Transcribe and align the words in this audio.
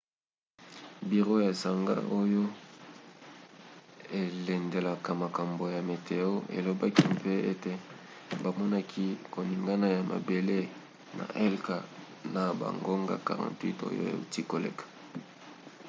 biro 1.09 1.35
ya 1.45 1.49
esanga 1.55 1.95
oyo 2.21 2.43
elandelaka 4.19 5.09
makambo 5.23 5.63
ya 5.75 5.81
meteo 5.89 6.31
elobaki 6.57 7.03
mpe 7.15 7.33
ete 7.51 7.73
bamonaki 8.43 9.05
koningana 9.33 9.87
ya 9.95 10.01
mabele 10.11 10.59
na 11.17 11.25
helka 11.39 11.77
na 12.33 12.43
bangonga 12.59 13.15
48 13.27 13.81
oyo 13.89 14.01
euti 14.13 14.41
koleka 14.51 14.85